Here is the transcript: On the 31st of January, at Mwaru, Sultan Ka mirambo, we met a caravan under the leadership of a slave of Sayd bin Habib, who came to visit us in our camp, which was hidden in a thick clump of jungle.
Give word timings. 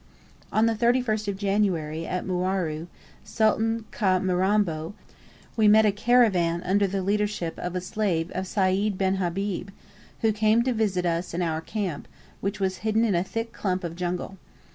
On 0.51 0.65
the 0.65 0.73
31st 0.73 1.27
of 1.27 1.37
January, 1.37 2.07
at 2.07 2.25
Mwaru, 2.25 2.87
Sultan 3.23 3.85
Ka 3.91 4.17
mirambo, 4.17 4.95
we 5.55 5.67
met 5.67 5.85
a 5.85 5.91
caravan 5.91 6.63
under 6.63 6.87
the 6.87 7.03
leadership 7.03 7.59
of 7.59 7.75
a 7.75 7.81
slave 7.81 8.31
of 8.31 8.47
Sayd 8.47 8.97
bin 8.97 9.17
Habib, 9.17 9.69
who 10.21 10.31
came 10.33 10.63
to 10.63 10.73
visit 10.73 11.05
us 11.05 11.35
in 11.35 11.43
our 11.43 11.61
camp, 11.61 12.07
which 12.39 12.59
was 12.59 12.77
hidden 12.77 13.05
in 13.05 13.13
a 13.13 13.23
thick 13.23 13.53
clump 13.53 13.83
of 13.83 13.95
jungle. 13.95 14.37